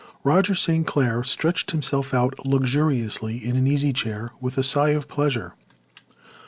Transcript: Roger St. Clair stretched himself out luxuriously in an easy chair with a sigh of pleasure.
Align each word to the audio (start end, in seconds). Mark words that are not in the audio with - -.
Roger 0.23 0.55
St. 0.55 0.87
Clair 0.87 1.23
stretched 1.23 1.69
himself 1.69 2.11
out 2.11 2.43
luxuriously 2.43 3.37
in 3.37 3.55
an 3.55 3.67
easy 3.67 3.93
chair 3.93 4.31
with 4.41 4.57
a 4.57 4.63
sigh 4.63 4.89
of 4.93 5.07
pleasure. 5.07 5.53